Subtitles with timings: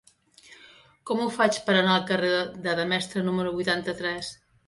[1.09, 2.33] Com ho faig per anar al carrer
[2.65, 4.35] de Demestre número vuitanta-tres?